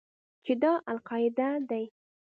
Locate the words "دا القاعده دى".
0.61-1.83